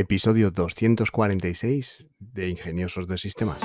episodio 0.00 0.52
246 0.52 2.08
de 2.20 2.48
Ingeniosos 2.48 3.08
de 3.08 3.18
Sistemas. 3.18 3.58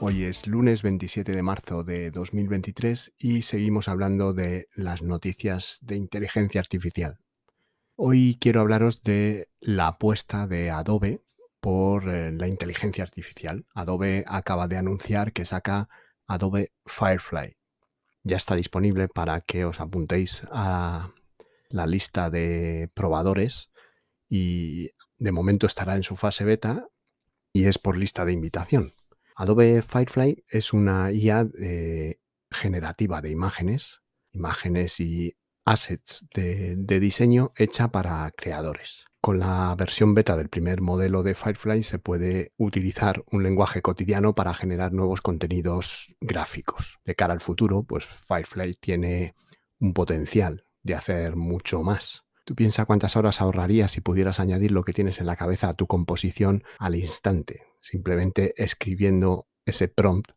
Hoy 0.00 0.24
es 0.24 0.48
lunes 0.48 0.82
27 0.82 1.30
de 1.30 1.42
marzo 1.42 1.84
de 1.84 2.10
2023 2.10 3.14
y 3.20 3.42
seguimos 3.42 3.86
hablando 3.86 4.32
de 4.32 4.66
las 4.74 5.02
noticias 5.02 5.78
de 5.82 5.94
inteligencia 5.94 6.60
artificial. 6.60 7.23
Hoy 7.96 8.36
quiero 8.40 8.60
hablaros 8.60 9.04
de 9.04 9.48
la 9.60 9.86
apuesta 9.86 10.48
de 10.48 10.68
Adobe 10.68 11.22
por 11.60 12.08
eh, 12.08 12.32
la 12.32 12.48
inteligencia 12.48 13.04
artificial. 13.04 13.66
Adobe 13.72 14.24
acaba 14.26 14.66
de 14.66 14.76
anunciar 14.76 15.32
que 15.32 15.44
saca 15.44 15.88
Adobe 16.26 16.72
Firefly. 16.86 17.56
Ya 18.24 18.36
está 18.36 18.56
disponible 18.56 19.06
para 19.06 19.40
que 19.42 19.64
os 19.64 19.78
apuntéis 19.78 20.42
a 20.50 21.12
la 21.68 21.86
lista 21.86 22.30
de 22.30 22.90
probadores 22.94 23.70
y 24.28 24.90
de 25.18 25.30
momento 25.30 25.68
estará 25.68 25.94
en 25.94 26.02
su 26.02 26.16
fase 26.16 26.44
beta 26.44 26.88
y 27.52 27.66
es 27.66 27.78
por 27.78 27.96
lista 27.96 28.24
de 28.24 28.32
invitación. 28.32 28.92
Adobe 29.36 29.82
Firefly 29.82 30.42
es 30.48 30.72
una 30.72 31.12
IA 31.12 31.46
eh, 31.60 32.18
generativa 32.50 33.20
de 33.20 33.30
imágenes, 33.30 34.02
imágenes 34.32 34.98
y 34.98 35.36
assets 35.64 36.26
de, 36.34 36.76
diseño 37.00 37.52
hecha 37.56 37.88
para 37.88 38.30
creadores. 38.36 39.04
Con 39.20 39.38
la 39.38 39.74
versión 39.76 40.14
beta 40.14 40.36
del 40.36 40.50
primer 40.50 40.82
modelo 40.82 41.22
de 41.22 41.34
Firefly 41.34 41.82
se 41.82 41.98
puede 41.98 42.52
utilizar 42.58 43.24
un 43.30 43.42
lenguaje 43.42 43.80
cotidiano 43.80 44.34
para 44.34 44.52
generar 44.52 44.92
nuevos 44.92 45.22
contenidos 45.22 46.14
gráficos. 46.20 47.00
De 47.04 47.14
cara 47.14 47.32
al 47.32 47.40
futuro, 47.40 47.84
pues 47.84 48.04
Firefly 48.04 48.74
tiene 48.74 49.34
un 49.78 49.94
potencial 49.94 50.66
de 50.82 50.94
hacer 50.94 51.36
mucho 51.36 51.82
más. 51.82 52.24
Tú 52.44 52.54
piensa 52.54 52.84
cuántas 52.84 53.16
horas 53.16 53.40
ahorrarías 53.40 53.92
si 53.92 54.02
pudieras 54.02 54.40
añadir 54.40 54.70
lo 54.70 54.84
que 54.84 54.92
tienes 54.92 55.18
en 55.18 55.26
la 55.26 55.36
cabeza 55.36 55.70
a 55.70 55.74
tu 55.74 55.86
composición 55.86 56.62
al 56.78 56.94
instante, 56.94 57.62
simplemente 57.80 58.52
escribiendo 58.62 59.46
ese 59.64 59.88
prompt 59.88 60.32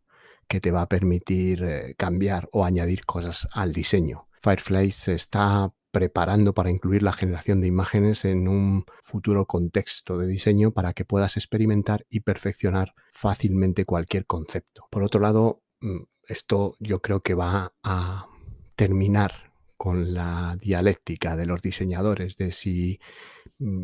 que 0.47 0.61
te 0.61 0.71
va 0.71 0.83
a 0.83 0.87
permitir 0.87 1.63
eh, 1.63 1.95
cambiar 1.97 2.47
o 2.53 2.63
añadir 2.63 3.05
cosas 3.05 3.49
al 3.51 3.73
diseño. 3.73 4.26
Firefly 4.41 4.91
se 4.91 5.13
está 5.13 5.73
preparando 5.91 6.53
para 6.53 6.69
incluir 6.69 7.01
la 7.01 7.13
generación 7.13 7.61
de 7.61 7.67
imágenes 7.67 8.25
en 8.25 8.47
un 8.47 8.85
futuro 9.01 9.45
contexto 9.45 10.17
de 10.17 10.27
diseño 10.27 10.71
para 10.71 10.93
que 10.93 11.05
puedas 11.05 11.37
experimentar 11.37 12.05
y 12.09 12.19
perfeccionar 12.19 12.93
fácilmente 13.11 13.85
cualquier 13.85 14.25
concepto. 14.25 14.87
Por 14.91 15.03
otro 15.03 15.21
lado, 15.21 15.63
mm, 15.81 16.03
esto 16.27 16.75
yo 16.79 17.01
creo 17.01 17.21
que 17.21 17.33
va 17.33 17.73
a 17.83 18.27
terminar 18.75 19.53
con 19.77 20.13
la 20.13 20.57
dialéctica 20.59 21.35
de 21.35 21.45
los 21.45 21.61
diseñadores, 21.61 22.35
de 22.35 22.51
si 22.51 22.99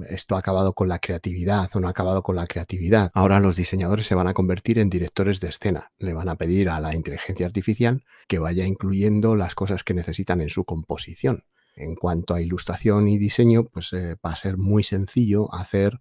esto 0.08 0.36
ha 0.36 0.40
acabado 0.40 0.74
con 0.74 0.88
la 0.88 1.00
creatividad 1.00 1.70
o 1.74 1.80
no 1.80 1.88
ha 1.88 1.92
acabado 1.92 2.22
con 2.22 2.36
la 2.36 2.48
creatividad. 2.48 3.12
Ahora 3.14 3.40
los 3.40 3.56
diseñadores 3.56 4.06
se 4.06 4.16
van 4.16 4.28
a 4.28 4.34
convertir 4.34 4.80
en 4.80 4.90
directores 4.90 5.40
de 5.40 5.50
escena. 5.50 5.92
Le 5.98 6.14
van 6.14 6.30
a 6.30 6.36
pedir 6.36 6.70
a 6.70 6.80
la 6.80 6.96
inteligencia 6.96 7.46
artificial 7.46 8.04
que 8.28 8.40
vaya 8.40 8.66
incluyendo 8.66 9.36
las 9.36 9.56
cosas 9.56 9.84
que 9.84 9.94
necesitan 9.94 10.42
en 10.42 10.50
su 10.50 10.64
composición. 10.64 11.44
En 11.76 11.96
cuanto 11.96 12.36
a 12.36 12.42
ilustración 12.42 13.08
y 13.08 13.18
diseño, 13.18 13.66
pues 13.66 13.94
eh, 13.94 14.16
va 14.24 14.32
a 14.32 14.36
ser 14.36 14.58
muy 14.58 14.84
sencillo 14.84 15.52
hacer 15.54 16.00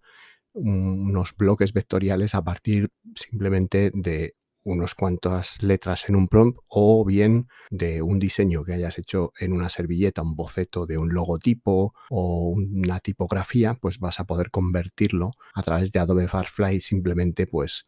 unos 0.52 1.34
bloques 1.34 1.72
vectoriales 1.72 2.34
a 2.34 2.44
partir 2.44 2.90
simplemente 3.14 3.90
de 3.94 4.34
unos 4.64 4.94
cuantas 4.94 5.62
letras 5.62 6.08
en 6.08 6.17
un 6.17 6.28
prompt 6.28 6.58
o 6.68 7.05
bien 7.05 7.48
de 7.70 8.02
un 8.02 8.18
diseño 8.18 8.64
que 8.64 8.74
hayas 8.74 8.98
hecho 8.98 9.33
en 9.39 9.52
una 9.52 9.68
servilleta, 9.68 10.23
un 10.23 10.34
boceto 10.34 10.86
de 10.86 10.98
un 10.98 11.12
logotipo 11.12 11.95
o 12.11 12.48
una 12.50 13.00
tipografía, 13.00 13.74
pues 13.74 13.98
vas 13.98 14.20
a 14.20 14.24
poder 14.24 14.50
convertirlo 14.50 15.33
a 15.55 15.62
través 15.62 15.92
de 15.92 16.00
Adobe 16.00 16.28
Firefly 16.28 16.80
simplemente 16.80 17.46
pues 17.46 17.86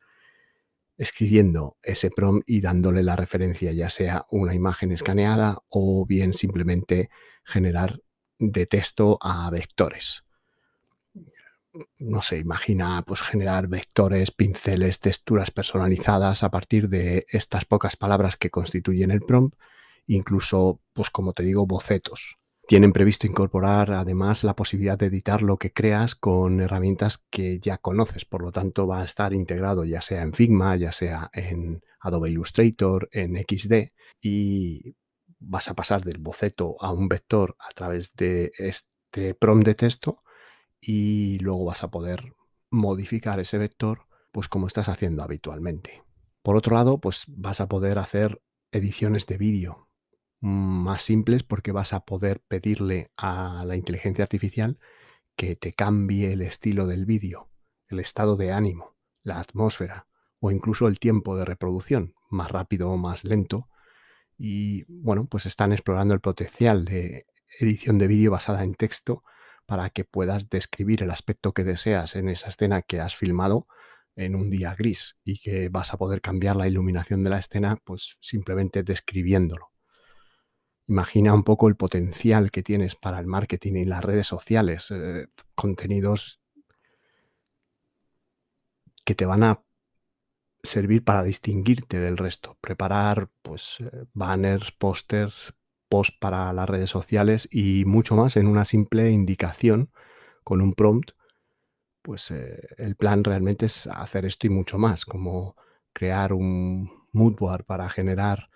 escribiendo 0.96 1.76
ese 1.82 2.10
prompt 2.10 2.48
y 2.48 2.60
dándole 2.60 3.02
la 3.02 3.16
referencia, 3.16 3.72
ya 3.72 3.90
sea 3.90 4.24
una 4.30 4.54
imagen 4.54 4.92
escaneada 4.92 5.58
o 5.68 6.06
bien 6.06 6.34
simplemente 6.34 7.10
generar 7.44 8.00
de 8.38 8.66
texto 8.66 9.18
a 9.20 9.50
vectores 9.50 10.24
no 11.98 12.22
sé, 12.22 12.38
imagina 12.38 13.02
pues 13.06 13.22
generar 13.22 13.68
vectores, 13.68 14.30
pinceles, 14.30 15.00
texturas 15.00 15.50
personalizadas 15.50 16.42
a 16.42 16.50
partir 16.50 16.88
de 16.88 17.26
estas 17.28 17.64
pocas 17.64 17.96
palabras 17.96 18.36
que 18.36 18.50
constituyen 18.50 19.10
el 19.10 19.20
prompt, 19.20 19.56
incluso, 20.06 20.80
pues 20.92 21.10
como 21.10 21.32
te 21.32 21.42
digo, 21.42 21.66
bocetos. 21.66 22.38
Tienen 22.66 22.92
previsto 22.92 23.26
incorporar 23.26 23.90
además 23.92 24.42
la 24.42 24.56
posibilidad 24.56 24.96
de 24.96 25.06
editar 25.06 25.42
lo 25.42 25.58
que 25.58 25.72
creas 25.72 26.14
con 26.14 26.60
herramientas 26.60 27.22
que 27.30 27.58
ya 27.58 27.76
conoces, 27.76 28.24
por 28.24 28.42
lo 28.42 28.52
tanto 28.52 28.86
va 28.86 29.02
a 29.02 29.04
estar 29.04 29.34
integrado 29.34 29.84
ya 29.84 30.00
sea 30.00 30.22
en 30.22 30.32
Figma, 30.32 30.74
ya 30.76 30.90
sea 30.90 31.30
en 31.34 31.82
Adobe 32.00 32.30
Illustrator, 32.30 33.08
en 33.12 33.36
XD 33.36 33.92
y 34.22 34.94
vas 35.40 35.68
a 35.68 35.74
pasar 35.74 36.04
del 36.04 36.18
boceto 36.18 36.76
a 36.80 36.90
un 36.90 37.08
vector 37.08 37.54
a 37.58 37.70
través 37.74 38.14
de 38.14 38.50
este 38.56 39.34
prompt 39.34 39.66
de 39.66 39.74
texto 39.74 40.23
y 40.86 41.38
luego 41.38 41.64
vas 41.64 41.82
a 41.82 41.90
poder 41.90 42.34
modificar 42.70 43.40
ese 43.40 43.58
vector 43.58 44.06
pues 44.32 44.48
como 44.48 44.66
estás 44.66 44.88
haciendo 44.88 45.22
habitualmente. 45.22 46.02
Por 46.42 46.56
otro 46.56 46.74
lado, 46.74 47.00
pues 47.00 47.24
vas 47.28 47.60
a 47.60 47.68
poder 47.68 47.98
hacer 47.98 48.42
ediciones 48.72 49.26
de 49.26 49.38
vídeo 49.38 49.88
más 50.40 51.02
simples 51.02 51.42
porque 51.42 51.72
vas 51.72 51.92
a 51.94 52.04
poder 52.04 52.42
pedirle 52.46 53.10
a 53.16 53.64
la 53.64 53.76
inteligencia 53.76 54.24
artificial 54.24 54.78
que 55.36 55.56
te 55.56 55.72
cambie 55.72 56.32
el 56.32 56.42
estilo 56.42 56.86
del 56.86 57.06
vídeo, 57.06 57.50
el 57.88 58.00
estado 58.00 58.36
de 58.36 58.52
ánimo, 58.52 58.96
la 59.22 59.40
atmósfera 59.40 60.06
o 60.40 60.50
incluso 60.50 60.86
el 60.88 60.98
tiempo 60.98 61.36
de 61.36 61.46
reproducción, 61.46 62.14
más 62.28 62.50
rápido 62.50 62.90
o 62.90 62.98
más 62.98 63.24
lento. 63.24 63.70
Y 64.36 64.84
bueno, 64.88 65.26
pues 65.26 65.46
están 65.46 65.72
explorando 65.72 66.12
el 66.12 66.20
potencial 66.20 66.84
de 66.84 67.26
edición 67.58 67.98
de 67.98 68.08
vídeo 68.08 68.32
basada 68.32 68.64
en 68.64 68.74
texto 68.74 69.22
para 69.66 69.90
que 69.90 70.04
puedas 70.04 70.48
describir 70.50 71.02
el 71.02 71.10
aspecto 71.10 71.52
que 71.52 71.64
deseas 71.64 72.16
en 72.16 72.28
esa 72.28 72.48
escena 72.48 72.82
que 72.82 73.00
has 73.00 73.16
filmado 73.16 73.66
en 74.16 74.36
un 74.36 74.50
día 74.50 74.74
gris 74.74 75.16
y 75.24 75.38
que 75.38 75.68
vas 75.68 75.92
a 75.92 75.98
poder 75.98 76.20
cambiar 76.20 76.56
la 76.56 76.68
iluminación 76.68 77.24
de 77.24 77.30
la 77.30 77.38
escena 77.38 77.76
pues 77.84 78.16
simplemente 78.20 78.82
describiéndolo. 78.82 79.72
Imagina 80.86 81.32
un 81.32 81.44
poco 81.44 81.68
el 81.68 81.76
potencial 81.76 82.50
que 82.50 82.62
tienes 82.62 82.94
para 82.94 83.18
el 83.18 83.26
marketing 83.26 83.74
y 83.74 83.84
las 83.86 84.04
redes 84.04 84.26
sociales, 84.26 84.90
eh, 84.90 85.28
contenidos 85.54 86.40
que 89.04 89.14
te 89.14 89.24
van 89.26 89.42
a 89.42 89.64
servir 90.62 91.04
para 91.04 91.22
distinguirte 91.22 92.00
del 92.00 92.16
resto, 92.16 92.58
preparar 92.60 93.30
pues 93.42 93.78
eh, 93.80 94.04
banners, 94.12 94.72
pósters, 94.72 95.54
para 96.20 96.52
las 96.52 96.68
redes 96.68 96.90
sociales 96.90 97.48
y 97.50 97.84
mucho 97.84 98.16
más 98.16 98.36
en 98.36 98.46
una 98.46 98.64
simple 98.64 99.10
indicación 99.10 99.90
con 100.42 100.60
un 100.60 100.74
prompt. 100.74 101.12
Pues 102.02 102.30
eh, 102.30 102.60
el 102.76 102.96
plan 102.96 103.24
realmente 103.24 103.66
es 103.66 103.86
hacer 103.86 104.24
esto 104.24 104.46
y 104.46 104.50
mucho 104.50 104.78
más, 104.78 105.04
como 105.04 105.56
crear 105.92 106.32
un 106.32 106.90
moodboard 107.12 107.64
para 107.64 107.88
generar 107.88 108.50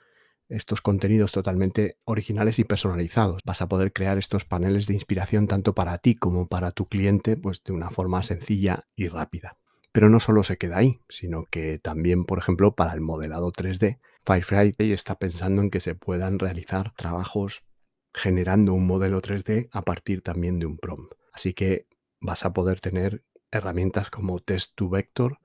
estos 0.48 0.80
contenidos 0.80 1.32
totalmente 1.32 1.98
originales 2.04 2.58
y 2.58 2.64
personalizados. 2.64 3.42
Vas 3.44 3.62
a 3.62 3.68
poder 3.68 3.92
crear 3.92 4.18
estos 4.18 4.44
paneles 4.44 4.86
de 4.86 4.94
inspiración 4.94 5.46
tanto 5.46 5.74
para 5.74 5.98
ti 5.98 6.14
como 6.14 6.48
para 6.48 6.72
tu 6.72 6.84
cliente, 6.84 7.36
pues 7.36 7.62
de 7.64 7.72
una 7.72 7.90
forma 7.90 8.22
sencilla 8.22 8.80
y 8.96 9.08
rápida. 9.08 9.58
Pero 9.92 10.08
no 10.08 10.20
solo 10.20 10.44
se 10.44 10.58
queda 10.58 10.78
ahí, 10.78 11.00
sino 11.08 11.44
que 11.44 11.78
también, 11.78 12.24
por 12.24 12.38
ejemplo, 12.38 12.74
para 12.74 12.92
el 12.92 13.00
modelado 13.00 13.52
3D, 13.52 13.98
Firefly 14.28 14.74
está 14.92 15.18
pensando 15.18 15.62
en 15.62 15.70
que 15.70 15.80
se 15.80 15.94
puedan 15.94 16.38
realizar 16.38 16.92
trabajos 16.94 17.64
generando 18.12 18.74
un 18.74 18.86
modelo 18.86 19.22
3D 19.22 19.70
a 19.72 19.80
partir 19.86 20.20
también 20.20 20.58
de 20.58 20.66
un 20.66 20.76
prompt. 20.76 21.14
Así 21.32 21.54
que 21.54 21.86
vas 22.20 22.44
a 22.44 22.52
poder 22.52 22.78
tener 22.80 23.24
herramientas 23.50 24.10
como 24.10 24.40
Text 24.40 24.72
to 24.74 24.90
Vector, 24.90 25.38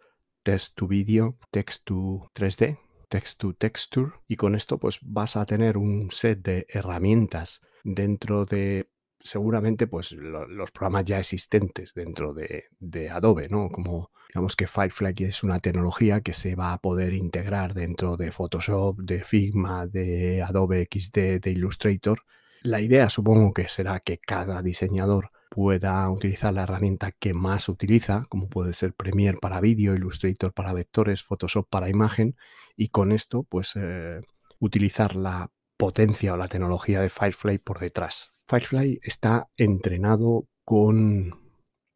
Text 0.44 0.76
to 0.76 0.88
Video, 0.88 1.38
Text 1.50 1.86
to 1.86 2.30
3D, 2.36 2.78
Text 3.08 3.40
to 3.40 3.54
Texture 3.54 4.12
y 4.28 4.36
con 4.36 4.54
esto 4.54 4.78
pues 4.80 5.00
vas 5.02 5.38
a 5.38 5.46
tener 5.46 5.78
un 5.78 6.12
set 6.12 6.42
de 6.42 6.66
herramientas 6.68 7.62
dentro 7.86 8.46
de 8.46 8.92
seguramente 9.24 9.88
pues 9.88 10.12
los 10.12 10.72
programas 10.72 11.06
ya 11.06 11.20
existentes 11.20 11.94
dentro 11.94 12.34
de, 12.34 13.10
Adobe, 13.10 13.48
¿no? 13.50 13.70
Como 13.70 14.12
digamos 14.28 14.56
que 14.56 14.68
Firefly 14.68 15.14
es 15.20 15.44
una 15.44 15.60
tecnología 15.60 16.22
que 16.22 16.34
se 16.34 16.56
va 16.56 16.74
a 16.74 16.80
poder 16.80 17.14
integrar 17.14 17.74
dentro 17.74 18.18
de 18.18 18.32
Photoshop, 18.32 19.00
de 19.00 19.24
Figma, 19.24 19.88
de 19.88 20.42
Adobe 20.42 20.88
XD, 20.92 21.40
de 21.40 21.52
Illustrator. 21.52 22.20
La 22.64 22.82
idea 22.82 23.10
supongo 23.10 23.54
que 23.54 23.68
será 23.70 24.00
que 24.00 24.18
cada 24.18 24.62
diseñador 24.62 25.30
pueda 25.50 26.10
utilizar 26.10 26.54
la 26.54 26.64
herramienta 26.64 27.12
que 27.12 27.34
más 27.34 27.70
utiliza, 27.70 28.26
como 28.28 28.50
puede 28.50 28.74
ser 28.74 28.94
Premiere 28.94 29.38
para 29.40 29.62
vídeo, 29.62 29.94
Illustrator 29.94 30.52
para 30.52 30.74
vectores, 30.74 31.22
Photoshop 31.24 31.70
para 31.70 31.90
imagen, 31.90 32.36
y 32.76 32.90
con 32.90 33.12
esto, 33.12 33.44
pues, 33.44 33.74
eh, 33.76 34.20
utilizar 34.60 35.16
la 35.16 35.52
potencia 35.78 36.34
o 36.34 36.38
la 36.38 36.48
tecnología 36.48 37.02
de 37.02 37.10
Firefly 37.10 37.60
por 37.60 37.80
detrás. 37.80 38.33
Firefly 38.48 39.00
está 39.04 39.50
entrenado 39.58 40.48
con 40.66 41.40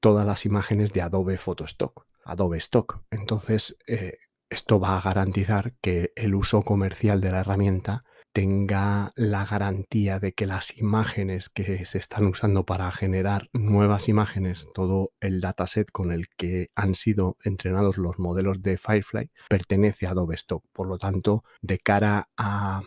todas 0.02 0.26
las 0.26 0.46
imágenes 0.46 0.94
de 0.94 1.02
Adobe 1.02 1.38
Photostock, 1.38 2.06
Adobe 2.24 2.58
Stock. 2.58 3.04
Entonces, 3.12 3.78
eh, 3.88 4.18
esto 4.50 4.80
va 4.80 4.98
a 4.98 5.02
garantizar 5.02 5.74
que 5.82 6.12
el 6.16 6.36
uso 6.36 6.64
comercial 6.64 7.20
de 7.22 7.32
la 7.32 7.40
herramienta 7.40 8.02
tenga 8.34 9.12
la 9.16 9.46
garantía 9.46 10.20
de 10.20 10.32
que 10.34 10.46
las 10.46 10.78
imágenes 10.78 11.50
que 11.50 11.84
se 11.86 11.98
están 11.98 12.28
usando 12.28 12.66
para 12.66 12.92
generar 12.92 13.50
nuevas 13.52 14.08
imágenes, 14.10 14.68
todo 14.76 15.12
el 15.20 15.42
dataset 15.42 15.90
con 15.92 16.12
el 16.12 16.28
que 16.38 16.70
han 16.76 16.94
sido 16.94 17.36
entrenados 17.44 17.98
los 17.98 18.20
modelos 18.20 18.62
de 18.62 18.78
Firefly, 18.78 19.32
pertenece 19.50 20.06
a 20.06 20.12
Adobe 20.12 20.36
Stock. 20.36 20.64
Por 20.72 20.88
lo 20.88 21.00
tanto, 21.00 21.44
de 21.62 21.80
cara 21.80 22.30
a, 22.38 22.84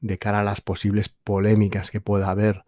de 0.00 0.18
cara 0.18 0.40
a 0.40 0.44
las 0.44 0.62
posibles 0.62 1.10
polémicas 1.10 1.90
que 1.90 2.00
pueda 2.00 2.30
haber 2.30 2.64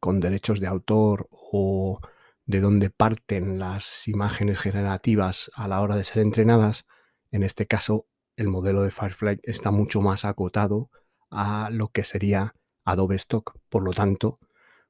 con 0.00 0.20
derechos 0.20 0.60
de 0.60 0.66
autor 0.66 1.28
o 1.30 2.00
de 2.44 2.60
dónde 2.60 2.90
parten 2.90 3.58
las 3.58 4.08
imágenes 4.08 4.58
generativas 4.58 5.50
a 5.54 5.68
la 5.68 5.80
hora 5.80 5.96
de 5.96 6.04
ser 6.04 6.22
entrenadas, 6.22 6.86
en 7.30 7.42
este 7.42 7.66
caso 7.66 8.06
el 8.36 8.48
modelo 8.48 8.82
de 8.82 8.90
Firefly 8.90 9.40
está 9.42 9.70
mucho 9.70 10.00
más 10.00 10.24
acotado 10.24 10.90
a 11.30 11.68
lo 11.70 11.88
que 11.88 12.04
sería 12.04 12.54
Adobe 12.84 13.16
Stock. 13.16 13.58
Por 13.68 13.82
lo 13.82 13.92
tanto, 13.92 14.38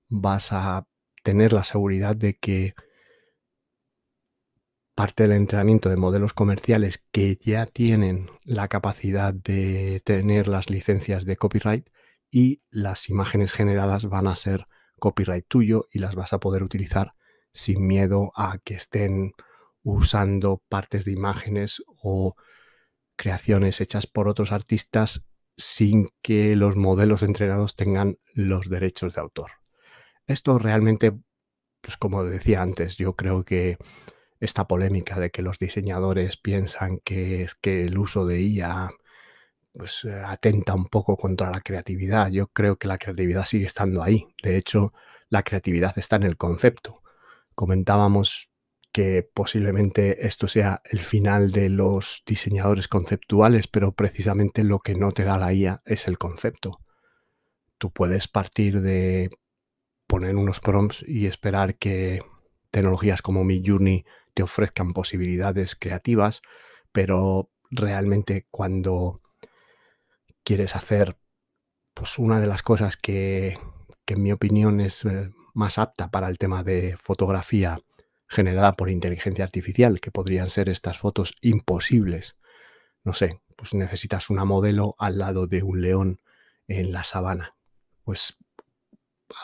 vas 0.08 0.52
a 0.52 0.86
tener 1.24 1.52
la 1.52 1.64
seguridad 1.64 2.14
de 2.14 2.34
que 2.34 2.74
parte 4.94 5.22
del 5.24 5.32
entrenamiento 5.32 5.88
de 5.88 5.96
modelos 5.96 6.34
comerciales 6.34 7.04
que 7.12 7.36
ya 7.36 7.66
tienen 7.66 8.30
la 8.44 8.68
capacidad 8.68 9.32
de 9.32 10.00
tener 10.04 10.48
las 10.48 10.70
licencias 10.70 11.24
de 11.24 11.36
copyright 11.36 11.88
y 12.30 12.62
las 12.70 13.08
imágenes 13.08 13.52
generadas 13.52 14.06
van 14.06 14.26
a 14.26 14.36
ser 14.36 14.64
copyright 14.98 15.46
tuyo 15.48 15.86
y 15.90 15.98
las 15.98 16.14
vas 16.14 16.32
a 16.32 16.40
poder 16.40 16.62
utilizar 16.62 17.12
sin 17.52 17.86
miedo 17.86 18.32
a 18.36 18.58
que 18.58 18.74
estén 18.74 19.32
usando 19.82 20.62
partes 20.68 21.04
de 21.04 21.12
imágenes 21.12 21.82
o 22.02 22.34
creaciones 23.16 23.80
hechas 23.80 24.06
por 24.06 24.28
otros 24.28 24.52
artistas 24.52 25.26
sin 25.56 26.08
que 26.22 26.54
los 26.56 26.76
modelos 26.76 27.22
entrenados 27.22 27.74
tengan 27.74 28.18
los 28.32 28.68
derechos 28.68 29.14
de 29.14 29.20
autor. 29.20 29.50
Esto 30.26 30.58
realmente, 30.58 31.12
pues 31.80 31.96
como 31.96 32.22
decía 32.24 32.62
antes, 32.62 32.96
yo 32.96 33.16
creo 33.16 33.44
que 33.44 33.76
esta 34.40 34.68
polémica 34.68 35.18
de 35.18 35.30
que 35.30 35.42
los 35.42 35.58
diseñadores 35.58 36.36
piensan 36.36 36.98
que 36.98 37.42
es 37.42 37.54
que 37.54 37.82
el 37.82 37.98
uso 37.98 38.24
de 38.24 38.40
IA 38.40 38.90
pues 39.78 40.04
atenta 40.04 40.74
un 40.74 40.86
poco 40.86 41.16
contra 41.16 41.50
la 41.50 41.60
creatividad. 41.60 42.30
Yo 42.30 42.48
creo 42.48 42.76
que 42.76 42.88
la 42.88 42.98
creatividad 42.98 43.44
sigue 43.44 43.66
estando 43.66 44.02
ahí. 44.02 44.26
De 44.42 44.56
hecho, 44.56 44.92
la 45.28 45.44
creatividad 45.44 45.96
está 45.96 46.16
en 46.16 46.24
el 46.24 46.36
concepto. 46.36 47.00
Comentábamos 47.54 48.50
que 48.90 49.22
posiblemente 49.22 50.26
esto 50.26 50.48
sea 50.48 50.82
el 50.84 50.98
final 50.98 51.52
de 51.52 51.68
los 51.68 52.24
diseñadores 52.26 52.88
conceptuales, 52.88 53.68
pero 53.68 53.92
precisamente 53.92 54.64
lo 54.64 54.80
que 54.80 54.96
no 54.96 55.12
te 55.12 55.22
da 55.22 55.38
la 55.38 55.52
IA 55.52 55.80
es 55.84 56.08
el 56.08 56.18
concepto. 56.18 56.80
Tú 57.78 57.92
puedes 57.92 58.26
partir 58.26 58.80
de 58.80 59.30
poner 60.08 60.34
unos 60.34 60.58
prompts 60.58 61.04
y 61.06 61.26
esperar 61.26 61.76
que 61.76 62.20
tecnologías 62.72 63.22
como 63.22 63.44
Midjourney 63.44 64.04
te 64.34 64.42
ofrezcan 64.42 64.92
posibilidades 64.92 65.76
creativas, 65.76 66.42
pero 66.90 67.52
realmente 67.70 68.48
cuando 68.50 69.20
quieres 70.48 70.76
hacer 70.76 71.18
pues 71.92 72.18
una 72.18 72.40
de 72.40 72.46
las 72.46 72.62
cosas 72.62 72.96
que, 72.96 73.58
que 74.06 74.14
en 74.14 74.22
mi 74.22 74.32
opinión 74.32 74.80
es 74.80 75.04
eh, 75.04 75.30
más 75.52 75.76
apta 75.76 76.10
para 76.10 76.26
el 76.26 76.38
tema 76.38 76.62
de 76.62 76.96
fotografía 76.96 77.80
generada 78.26 78.72
por 78.72 78.88
inteligencia 78.88 79.44
artificial, 79.44 80.00
que 80.00 80.10
podrían 80.10 80.48
ser 80.48 80.70
estas 80.70 80.96
fotos 80.96 81.34
imposibles. 81.42 82.38
No 83.04 83.12
sé, 83.12 83.42
pues 83.56 83.74
necesitas 83.74 84.30
una 84.30 84.46
modelo 84.46 84.94
al 84.98 85.18
lado 85.18 85.46
de 85.46 85.62
un 85.62 85.82
león 85.82 86.22
en 86.66 86.92
la 86.92 87.04
sabana. 87.04 87.54
Pues, 88.02 88.38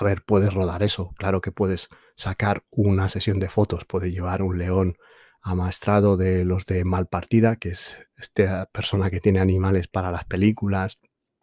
a 0.01 0.05
ver, 0.05 0.23
puedes 0.25 0.55
rodar 0.55 0.83
eso. 0.83 1.13
Claro 1.19 1.43
que 1.43 1.53
puedes 1.53 1.91
sacar 2.17 2.65
una 2.71 3.11
sesión 3.11 3.41
de 3.41 3.51
fotos, 3.51 3.85
puede 3.85 4.11
llevar 4.11 4.41
un 4.41 4.57
león 4.57 4.97
amaestrado 5.45 6.17
de 6.17 6.45
los 6.45 6.65
de 6.65 6.85
Malpartida, 6.85 7.57
que 7.57 7.69
es 7.71 7.99
esta 8.17 8.67
persona 8.67 9.11
que 9.11 9.21
tiene 9.21 9.41
animales 9.41 9.87
para 9.87 10.11
las 10.11 10.25
películas, 10.25 11.01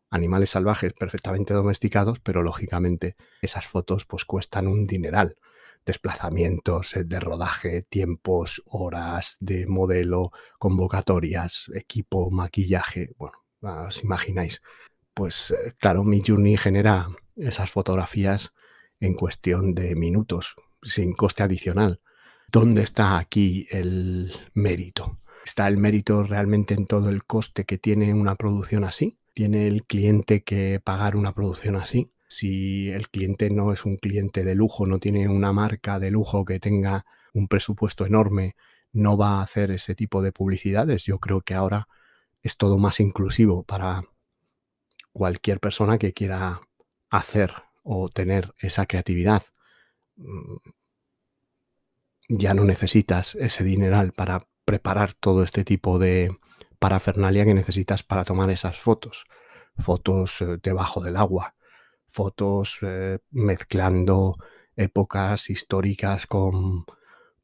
animales 0.10 0.50
salvajes 0.50 0.94
perfectamente 0.94 1.54
domesticados, 1.54 2.20
pero 2.20 2.42
lógicamente 2.42 3.16
esas 3.42 3.66
fotos 3.68 4.06
pues 4.06 4.26
cuestan 4.26 4.68
un 4.68 4.88
dineral 4.88 5.38
desplazamientos 5.86 6.96
eh, 6.96 7.04
de 7.04 7.20
rodaje, 7.20 7.84
tiempos, 7.84 8.64
horas 8.66 9.38
de 9.40 9.68
modelo, 9.68 10.32
convocatorias, 10.58 11.72
equipo, 11.74 12.30
maquillaje. 12.32 13.12
Bueno, 13.18 13.38
os 13.88 14.04
imagináis. 14.04 14.62
Pues 15.14 15.52
eh, 15.52 15.74
claro, 15.78 16.04
mi 16.04 16.22
Journey 16.26 16.58
genera 16.58 17.08
esas 17.36 17.70
fotografías 17.70 18.54
en 19.00 19.16
cuestión 19.16 19.74
de 19.74 19.96
minutos, 19.96 20.56
sin 20.82 21.14
coste 21.14 21.44
adicional. 21.44 22.02
¿Dónde 22.52 22.84
está 22.84 23.18
aquí 23.18 23.68
el 23.72 24.32
mérito? 24.54 25.20
¿Está 25.46 25.68
el 25.68 25.78
mérito 25.78 26.24
realmente 26.24 26.74
en 26.74 26.86
todo 26.86 27.10
el 27.10 27.24
coste 27.24 27.66
que 27.66 27.78
tiene 27.78 28.14
una 28.14 28.36
producción 28.36 28.84
así? 28.84 29.20
¿Tiene 29.34 29.68
el 29.68 29.84
cliente 29.86 30.44
que 30.44 30.80
pagar 30.84 31.16
una 31.16 31.32
producción 31.32 31.76
así? 31.76 32.12
si 32.32 32.90
el 32.90 33.10
cliente 33.10 33.50
no 33.50 33.74
es 33.74 33.84
un 33.84 33.98
cliente 33.98 34.46
de 34.46 34.56
lujo, 34.56 34.86
no 34.86 35.00
tiene 35.00 35.28
una 35.28 35.52
marca 35.52 36.00
de 36.00 36.12
lujo 36.12 36.46
que 36.46 36.62
tenga 36.62 37.06
un 37.34 37.50
presupuesto 37.50 38.06
enorme, 38.06 38.56
no 38.94 39.18
va 39.18 39.40
a 39.40 39.42
hacer 39.42 39.70
ese 39.70 39.96
tipo 39.96 40.22
de 40.22 40.32
publicidades. 40.32 41.04
Yo 41.04 41.20
creo 41.20 41.42
que 41.42 41.56
ahora 41.56 41.90
es 42.42 42.56
todo 42.56 42.78
más 42.78 43.02
inclusivo 43.02 43.64
para 43.64 44.06
cualquier 45.12 45.60
persona 45.60 45.98
que 45.98 46.14
quiera 46.14 46.62
hacer 47.10 47.52
o 47.84 48.08
tener 48.08 48.56
esa 48.60 48.86
creatividad. 48.86 49.44
Ya 52.34 52.54
no 52.54 52.64
necesitas 52.64 53.36
ese 53.36 53.66
dineral 53.66 54.14
para 54.14 54.48
preparar 54.64 55.14
todo 55.14 55.44
este 55.44 55.66
tipo 55.66 56.00
de 56.00 56.32
parafernalia 56.80 57.44
que 57.44 57.54
necesitas 57.54 58.04
para 58.04 58.24
tomar 58.24 58.50
esas 58.50 58.80
fotos. 58.80 59.26
Fotos 59.78 60.42
eh, 60.42 60.58
debajo 60.64 61.02
del 61.02 61.18
agua, 61.18 61.56
fotos 62.08 62.78
eh, 62.84 63.20
mezclando 63.32 64.38
épocas 64.78 65.50
históricas 65.50 66.26
con 66.26 66.86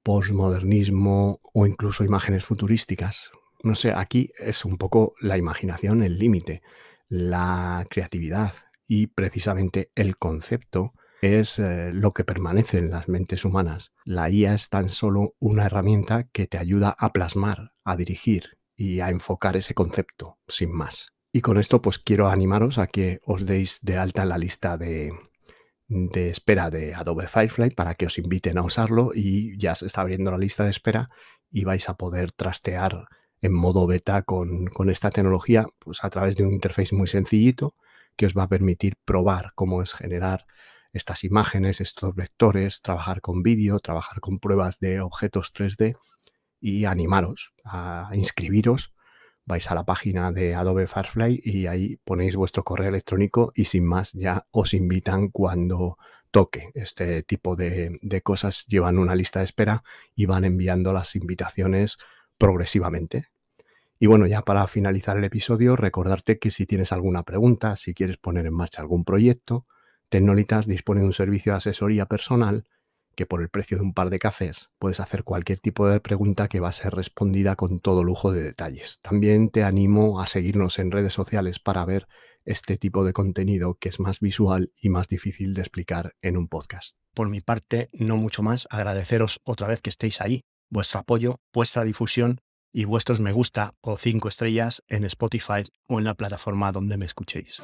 postmodernismo 0.03 1.41
o 1.53 1.67
incluso 1.67 2.05
imágenes 2.05 2.45
futurísticas. 2.45 3.31
No 3.63 3.75
sé, 3.75 3.91
aquí 3.93 4.31
es 4.39 4.63
un 4.63 4.77
poco 4.77 5.15
la 5.19 5.37
imaginación 5.37 6.01
el 6.01 6.17
límite, 6.17 6.61
la 7.09 7.85
creatividad 7.89 8.53
y 8.87 9.07
precisamente 9.07 9.91
el 9.95 10.15
concepto 10.15 10.93
es 11.21 11.59
eh, 11.59 11.91
lo 11.93 12.11
que 12.11 12.23
permanece 12.23 12.77
en 12.77 12.91
las 12.91 13.07
mentes 13.07 13.45
humanas. 13.45 13.91
La 14.05 14.29
IA 14.29 14.53
es 14.53 14.69
tan 14.69 14.89
solo 14.89 15.35
una 15.39 15.65
herramienta 15.65 16.27
que 16.31 16.47
te 16.47 16.57
ayuda 16.57 16.95
a 16.97 17.13
plasmar, 17.13 17.73
a 17.83 17.95
dirigir 17.95 18.57
y 18.75 18.99
a 18.99 19.09
enfocar 19.09 19.57
ese 19.57 19.73
concepto, 19.73 20.37
sin 20.47 20.71
más. 20.71 21.13
Y 21.31 21.41
con 21.41 21.57
esto 21.57 21.81
pues 21.81 21.99
quiero 21.99 22.29
animaros 22.29 22.77
a 22.77 22.87
que 22.87 23.19
os 23.25 23.45
deis 23.45 23.79
de 23.81 23.97
alta 23.97 24.23
en 24.23 24.29
la 24.29 24.37
lista 24.37 24.77
de, 24.77 25.11
espera 26.13 26.69
de 26.69 26.93
Adobe 26.93 27.27
Firefly 27.27 27.71
para 27.71 27.95
que 27.95 28.05
os 28.05 28.17
inviten 28.17 28.57
a 28.57 28.63
usarlo 28.63 29.11
y 29.13 29.57
ya 29.57 29.75
se 29.75 29.87
está 29.87 30.01
abriendo 30.01 30.31
la 30.31 30.37
lista 30.37 30.63
de 30.63 30.69
espera 30.69 31.09
y 31.49 31.63
vais 31.63 31.89
a 31.89 31.95
poder 31.95 32.31
trastear 32.31 33.07
en 33.41 33.53
modo 33.53 33.87
beta 33.87 34.23
con, 34.23 34.67
con, 34.67 34.89
esta 34.89 35.09
tecnología 35.11 35.65
pues 35.79 36.03
a 36.03 36.09
través 36.09 36.35
de 36.35 36.43
un 36.43 36.53
interface 36.53 36.95
muy 36.95 37.07
sencillito 37.07 37.75
que 38.15 38.25
os 38.25 38.33
va 38.33 38.43
a 38.43 38.49
permitir 38.49 38.95
probar 39.05 39.51
cómo 39.53 39.81
es 39.81 39.93
generar 39.93 40.45
estas 40.93 41.23
imágenes, 41.23 41.81
estos 41.81 42.15
vectores, 42.15 42.81
trabajar 42.81 43.21
con 43.21 43.43
vídeo, 43.43 43.79
trabajar 43.79 44.19
con 44.19 44.39
pruebas 44.39 44.79
de 44.79 45.01
objetos 45.01 45.53
3D 45.53 45.95
y 46.59 46.85
animaros 46.85 47.53
a 47.63 48.09
inscribiros 48.13 48.93
vais 49.47 49.71
a 49.71 49.75
la 49.75 49.85
página 49.85 50.31
de 50.33 50.55
Adobe 50.55 50.87
Firefly 50.87 51.39
y 51.41 51.67
ahí 51.67 51.99
ponéis 52.03 52.35
vuestro 52.35 52.63
correo 52.63 52.89
electrónico 52.89 53.53
y 53.55 53.65
sin 53.65 53.85
más 53.85 54.11
ya 54.11 54.45
os 54.51 54.73
invitan 54.73 55.29
cuando 55.29 55.97
toque. 56.31 56.69
Este 56.75 57.23
tipo 57.23 57.55
de, 57.55 57.97
cosas 58.23 58.65
llevan 58.67 58.99
una 58.99 59.15
lista 59.15 59.39
de 59.39 59.45
espera 59.45 59.83
y 60.13 60.25
van 60.25 60.43
enviando 60.43 60.91
las 60.91 61.15
invitaciones 61.15 61.97
progresivamente. 62.37 63.29
Y 63.99 64.07
bueno, 64.07 64.27
ya 64.27 64.41
para 64.41 64.67
finalizar 64.67 65.17
el 65.17 65.23
episodio, 65.23 65.77
recordarte 65.77 66.39
que 66.39 66.51
si 66.51 66.65
tienes 66.65 66.91
alguna 66.91 67.23
pregunta, 67.23 67.77
si 67.77 67.93
quieres 67.93 68.17
poner 68.17 68.45
en 68.45 68.53
marcha 68.53 68.81
algún 68.81 69.05
proyecto, 69.05 69.65
Tecnolitas 70.09 70.67
dispone 70.67 71.01
de 71.01 71.07
un 71.07 71.13
servicio 71.13 71.51
de 71.51 71.57
asesoría 71.57 72.05
personal 72.05 72.63
que 73.15 73.25
por 73.25 73.41
el 73.41 73.49
precio 73.49 73.77
de 73.77 73.83
un 73.83 73.93
par 73.93 74.09
de 74.09 74.19
cafés 74.19 74.69
puedes 74.79 74.99
hacer 74.99 75.23
cualquier 75.23 75.59
tipo 75.59 75.87
de 75.87 75.99
pregunta 75.99 76.47
que 76.47 76.59
va 76.59 76.69
a 76.69 76.73
ser 76.73 76.93
respondida 76.93 77.55
con 77.55 77.79
todo 77.79 78.03
lujo 78.03 78.31
de 78.31 78.43
detalles. 78.43 78.99
También 79.01 79.49
te 79.49 79.63
animo 79.63 80.21
a 80.21 80.27
seguirnos 80.27 80.79
en 80.79 80.91
redes 80.91 81.13
sociales 81.13 81.59
para 81.59 81.83
ver 81.83 82.07
este 82.45 82.77
tipo 82.77 83.03
de 83.03 83.13
contenido 83.13 83.75
que 83.75 83.89
es 83.89 83.99
más 83.99 84.19
visual 84.21 84.71
y 84.79 84.89
más 84.89 85.07
difícil 85.07 85.53
de 85.53 85.61
explicar 85.61 86.15
en 86.21 86.37
un 86.37 86.47
podcast. 86.47 86.95
Por 87.13 87.27
mi 87.29 87.41
parte, 87.41 87.89
no 87.91 88.15
mucho 88.15 88.43
más, 88.43 88.67
agradeceros 88.69 89.41
otra 89.43 89.67
vez 89.67 89.81
que 89.81 89.89
estéis 89.89 90.21
ahí, 90.21 90.45
vuestro 90.69 90.99
apoyo, 90.99 91.41
vuestra 91.51 91.83
difusión 91.83 92.39
y 92.71 92.85
vuestros 92.85 93.19
me 93.19 93.33
gusta 93.33 93.73
o 93.81 93.97
cinco 93.97 94.29
estrellas 94.29 94.83
en 94.87 95.03
Spotify 95.03 95.63
o 95.87 95.97
en 95.97 96.05
la 96.05 96.13
plataforma 96.13 96.71
donde 96.71 96.97
me 96.97 97.05
escuchéis. 97.05 97.61